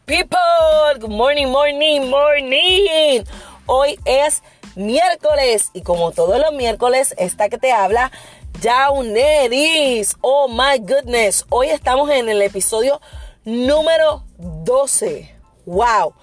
[0.00, 0.38] people.
[0.98, 3.24] Good morning, morning, morning.
[3.66, 4.42] Hoy es
[4.74, 8.10] miércoles y como todos los miércoles, esta que te habla,
[8.60, 10.16] Jauneris.
[10.20, 11.44] Oh my goodness.
[11.48, 13.00] Hoy estamos en el episodio
[13.44, 15.32] número 12.
[15.66, 16.14] Wow.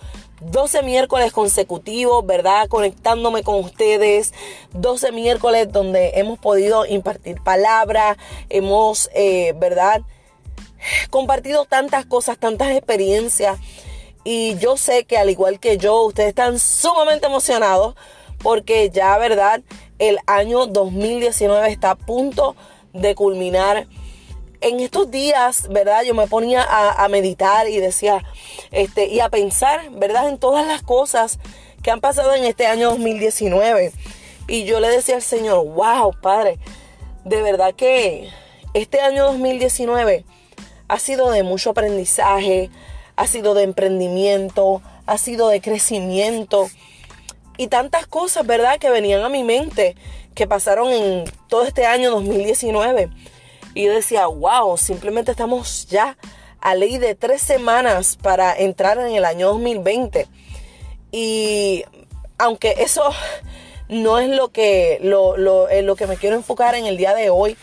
[0.41, 2.67] 12 miércoles consecutivos, ¿verdad?
[2.67, 4.33] Conectándome con ustedes.
[4.73, 8.17] 12 miércoles donde hemos podido impartir palabra,
[8.49, 10.01] hemos, eh, ¿verdad?
[11.09, 13.57] Compartido tantas cosas, tantas experiencias.
[14.23, 17.95] Y yo sé que al igual que yo, ustedes están sumamente emocionados
[18.41, 19.61] porque ya, ¿verdad?
[19.99, 22.55] El año 2019 está a punto
[22.93, 23.87] de culminar
[24.61, 26.03] en estos días, ¿verdad?
[26.03, 28.23] Yo me ponía a, meditar y decía,
[28.71, 30.29] este, y a pensar, ¿verdad?
[30.29, 31.39] En todas las cosas
[31.81, 33.91] que han pasado en este año 2019.
[34.47, 36.59] Y yo le decía al Señor, wow, Padre,
[37.23, 38.29] de verdad que
[38.73, 40.25] este año 2019
[40.91, 42.69] ha sido de mucho aprendizaje,
[43.15, 46.69] ha sido de emprendimiento, ha sido de crecimiento
[47.55, 48.77] y tantas cosas, ¿verdad?
[48.77, 49.95] Que venían a mi mente,
[50.35, 53.09] que pasaron en todo este año 2019.
[53.73, 56.17] Y yo decía, wow, simplemente estamos ya
[56.59, 60.27] a ley de tres semanas para entrar en el año 2020.
[61.13, 61.85] Y
[62.37, 63.13] aunque eso
[63.87, 67.29] no es lo que, lo, lo, lo que me quiero enfocar en el día de
[67.29, 67.55] hoy,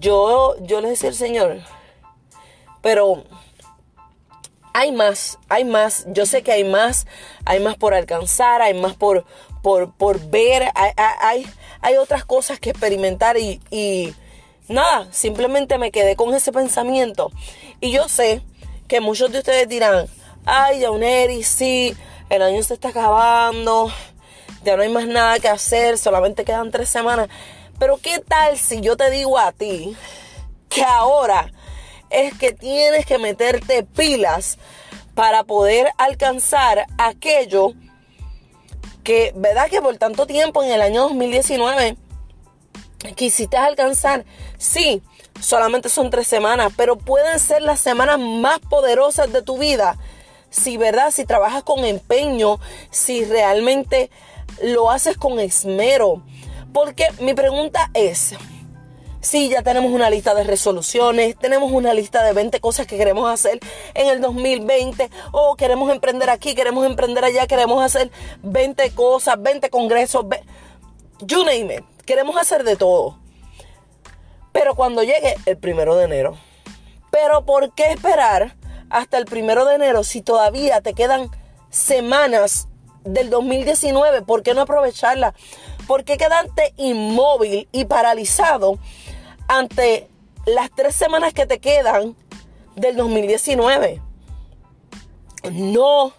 [0.00, 1.73] yo, yo le decía al Señor,
[2.84, 3.24] pero
[4.74, 7.06] hay más, hay más, yo sé que hay más,
[7.46, 9.24] hay más por alcanzar, hay más por,
[9.62, 11.46] por, por ver, hay,
[11.80, 14.12] hay, otras cosas que experimentar y, y
[14.68, 17.32] nada, simplemente me quedé con ese pensamiento.
[17.80, 18.42] Y yo sé
[18.86, 20.06] que muchos de ustedes dirán,
[20.44, 21.96] ay, Jauneri, sí,
[22.28, 23.90] el año se está acabando,
[24.62, 27.30] ya no hay más nada que hacer, solamente quedan tres semanas.
[27.78, 29.96] Pero ¿qué tal si yo te digo a ti
[30.68, 31.50] que ahora
[32.14, 34.58] es que tienes que meterte pilas
[35.14, 37.72] para poder alcanzar aquello
[39.02, 39.68] que, ¿verdad?
[39.68, 41.96] Que por tanto tiempo en el año 2019
[43.16, 44.24] quisiste alcanzar,
[44.56, 45.02] sí,
[45.40, 49.98] solamente son tres semanas, pero pueden ser las semanas más poderosas de tu vida.
[50.50, 51.10] Si, ¿verdad?
[51.10, 52.60] Si trabajas con empeño,
[52.90, 54.10] si realmente
[54.62, 56.22] lo haces con esmero.
[56.72, 58.34] Porque mi pregunta es,
[59.24, 63.30] si ya tenemos una lista de resoluciones, tenemos una lista de 20 cosas que queremos
[63.32, 63.58] hacer
[63.94, 68.10] en el 2020, o queremos emprender aquí, queremos emprender allá, queremos hacer
[68.42, 70.26] 20 cosas, 20 congresos,
[71.20, 71.84] you name it.
[72.04, 73.18] Queremos hacer de todo.
[74.52, 76.36] Pero cuando llegue el primero de enero.
[77.10, 78.56] Pero ¿por qué esperar
[78.90, 81.30] hasta el primero de enero si todavía te quedan
[81.70, 82.68] semanas
[83.04, 84.20] del 2019?
[84.22, 85.34] ¿Por qué no aprovecharla?
[85.86, 88.78] ¿Por qué quedarte inmóvil y paralizado
[89.48, 90.08] ante
[90.46, 92.16] las tres semanas que te quedan
[92.76, 94.00] del 2019?
[95.52, 96.12] No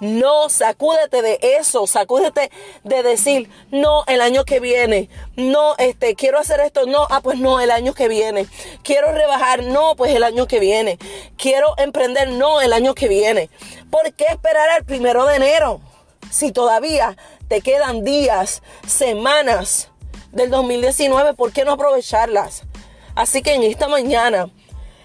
[0.00, 2.52] no, sacúdete de eso, sacúdete
[2.84, 7.38] de decir, no, el año que viene, no, este, quiero hacer esto, no, ah, pues
[7.38, 8.46] no, el año que viene,
[8.84, 10.98] quiero rebajar, no, pues el año que viene,
[11.36, 13.50] quiero emprender, no, el año que viene.
[13.90, 15.80] ¿Por qué esperar al primero de enero?
[16.30, 17.16] Si todavía
[17.48, 19.90] te quedan días, semanas
[20.32, 22.62] del 2019, ¿por qué no aprovecharlas?
[23.14, 24.50] Así que en esta mañana,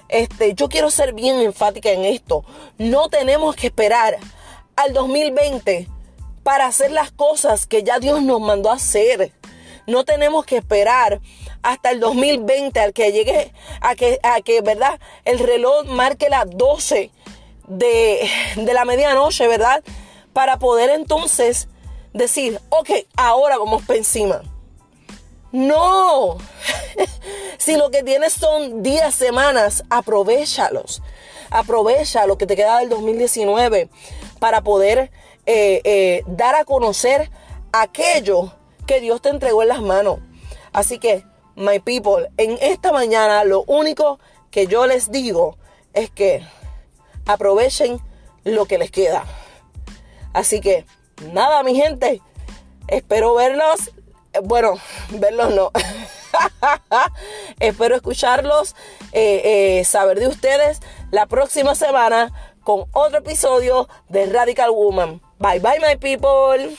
[0.10, 2.46] este, yo quiero ser bien enfática en esto.
[2.78, 4.18] No tenemos que esperar
[4.76, 5.88] al 2020
[6.44, 9.32] para hacer las cosas que ya Dios nos mandó a hacer.
[9.88, 11.20] No tenemos que esperar
[11.62, 15.00] hasta el 2020 al que llegue a que, a que ¿verdad?
[15.26, 17.10] El reloj marque las 12
[17.68, 19.84] de, de la medianoche, ¿verdad?
[20.34, 21.68] Para poder entonces
[22.14, 24.42] decir, ok, ahora vamos para encima.
[25.54, 26.40] No.
[27.60, 31.02] si lo que tienes son días, semanas, aprovechalos.
[31.52, 33.88] Aprovecha lo que te queda del 2019
[34.40, 35.12] para poder
[35.46, 37.30] eh, eh, dar a conocer
[37.72, 38.52] aquello
[38.88, 40.20] que Dios te entregó en las manos.
[40.74, 41.24] Así que,
[41.56, 45.58] my people, en esta mañana lo único que yo les digo
[45.94, 46.44] es que
[47.28, 48.00] aprovechen
[48.44, 49.24] lo que les queda.
[50.34, 50.86] Así que,
[51.32, 52.22] nada, mi gente,
[52.88, 53.92] espero verlos.
[54.44, 54.80] Bueno,
[55.10, 55.72] verlos no.
[57.60, 58.76] espero escucharlos,
[59.12, 62.32] eh, saber de ustedes la próxima semana
[62.64, 65.22] con otro episodio de Radical Woman.
[65.40, 66.78] Bye bye my people.